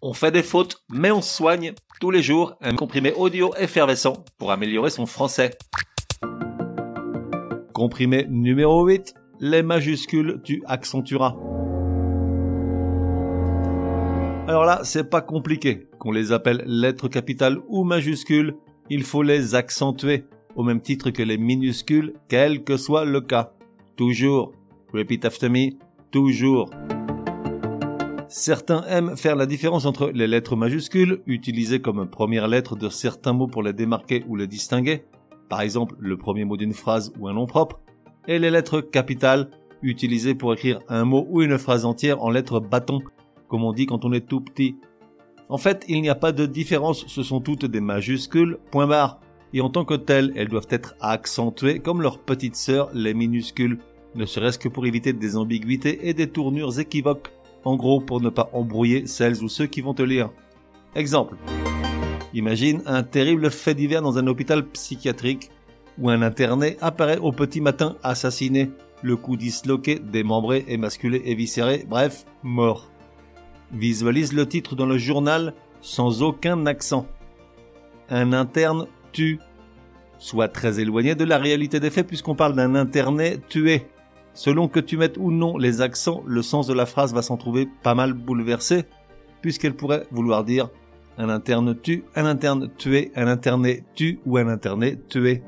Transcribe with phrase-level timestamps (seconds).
[0.00, 4.52] On fait des fautes, mais on soigne tous les jours un comprimé audio effervescent pour
[4.52, 5.58] améliorer son français.
[7.72, 11.34] Comprimé numéro 8, les majuscules tu accentueras.
[14.46, 15.88] Alors là, c'est pas compliqué.
[15.98, 18.54] Qu'on les appelle lettres capitales ou majuscules,
[18.90, 23.50] il faut les accentuer, au même titre que les minuscules, quel que soit le cas.
[23.96, 24.52] Toujours.
[24.94, 25.70] Repeat after me.
[26.12, 26.70] Toujours.
[28.28, 33.32] Certains aiment faire la différence entre les lettres majuscules, utilisées comme première lettre de certains
[33.32, 35.04] mots pour les démarquer ou les distinguer,
[35.48, 37.80] par exemple le premier mot d'une phrase ou un nom propre,
[38.26, 39.48] et les lettres capitales,
[39.80, 43.00] utilisées pour écrire un mot ou une phrase entière en lettres bâton,
[43.48, 44.76] comme on dit quand on est tout petit.
[45.48, 49.20] En fait, il n'y a pas de différence, ce sont toutes des majuscules, point barre,
[49.54, 53.78] et en tant que telles, elles doivent être accentuées comme leurs petites sœurs, les minuscules,
[54.14, 57.30] ne serait-ce que pour éviter des ambiguïtés et des tournures équivoques
[57.68, 60.30] en gros pour ne pas embrouiller celles ou ceux qui vont te lire.
[60.94, 61.36] Exemple.
[62.32, 65.50] Imagine un terrible fait divers dans un hôpital psychiatrique
[65.98, 68.70] où un interné apparaît au petit matin assassiné,
[69.02, 72.90] le cou disloqué, démembré, émasculé, éviscéré, bref, mort.
[73.72, 77.06] Visualise le titre dans le journal sans aucun accent.
[78.08, 79.40] Un interne tue.
[80.18, 83.86] Soit très éloigné de la réalité des faits puisqu'on parle d'un interné tué.
[84.38, 87.36] Selon que tu mettes ou non les accents, le sens de la phrase va s'en
[87.36, 88.84] trouver pas mal bouleversé,
[89.42, 90.70] puisqu'elle pourrait vouloir dire
[91.16, 95.42] un interne tue, un interne tué, un interné tue ou un interné tué.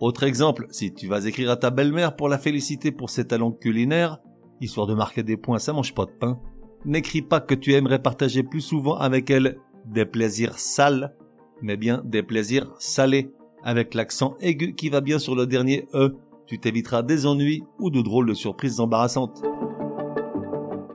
[0.00, 3.52] Autre exemple, si tu vas écrire à ta belle-mère pour la féliciter pour ses talents
[3.52, 4.18] culinaires,
[4.60, 6.40] histoire de marquer des points, ça mange pas de pain,
[6.84, 11.14] n'écris pas que tu aimerais partager plus souvent avec elle des plaisirs sales,
[11.62, 13.30] mais bien des plaisirs salés,
[13.62, 17.90] avec l'accent aigu qui va bien sur le dernier E, tu t'éviteras des ennuis ou
[17.90, 19.42] de drôles de surprises embarrassantes.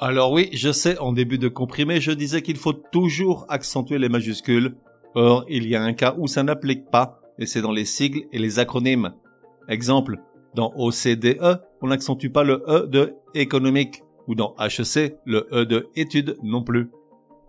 [0.00, 4.08] Alors oui, je sais, en début de comprimé, je disais qu'il faut toujours accentuer les
[4.08, 4.76] majuscules.
[5.14, 8.26] Or, il y a un cas où ça n'applique pas, et c'est dans les sigles
[8.32, 9.14] et les acronymes.
[9.68, 10.18] Exemple,
[10.54, 15.88] dans OCDE, on n'accentue pas le E de économique, ou dans HEC, le E de
[15.96, 16.90] étude non plus.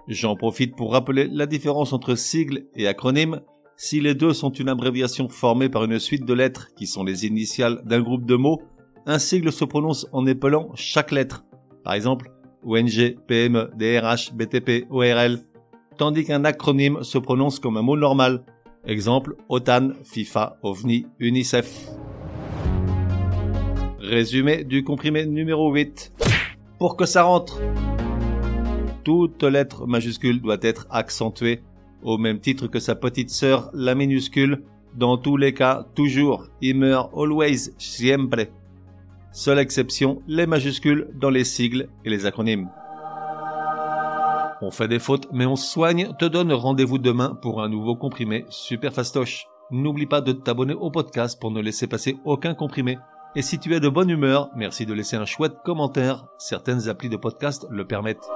[0.07, 3.41] J'en profite pour rappeler la différence entre sigle et acronyme,
[3.81, 7.25] si les deux sont une abréviation formée par une suite de lettres qui sont les
[7.25, 8.61] initiales d'un groupe de mots,
[9.05, 11.45] un sigle se prononce en épelant chaque lettre.
[11.85, 12.29] Par exemple,
[12.65, 15.39] ONG, PME, DRH, BTP, ORL.
[15.97, 18.43] Tandis qu'un acronyme se prononce comme un mot normal.
[18.85, 21.87] Exemple, OTAN, FIFA, OVNI, UNICEF.
[23.99, 26.11] Résumé du comprimé numéro 8.
[26.79, 27.61] Pour que ça rentre,
[29.05, 31.61] toute lettre majuscule doit être accentuée
[32.03, 34.63] au même titre que sa petite sœur, la minuscule,
[34.95, 38.47] dans tous les cas, toujours, immer, always, siempre.
[39.31, 42.69] Seule exception, les majuscules dans les sigles et les acronymes.
[44.61, 48.45] On fait des fautes, mais on soigne, te donne rendez-vous demain pour un nouveau comprimé
[48.49, 49.45] super fastoche.
[49.71, 52.97] N'oublie pas de t'abonner au podcast pour ne laisser passer aucun comprimé.
[53.35, 57.09] Et si tu es de bonne humeur, merci de laisser un chouette commentaire, certaines applis
[57.09, 58.27] de podcast le permettent.